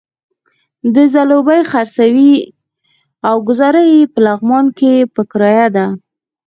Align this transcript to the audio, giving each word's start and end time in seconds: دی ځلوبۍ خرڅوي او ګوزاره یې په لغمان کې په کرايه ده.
دی 0.93 1.05
ځلوبۍ 1.13 1.61
خرڅوي 1.71 2.33
او 3.27 3.35
ګوزاره 3.47 3.81
یې 3.91 3.99
په 4.13 4.19
لغمان 4.25 4.65
کې 4.77 4.93
په 5.13 5.21
کرايه 5.31 5.67
ده. 5.75 5.85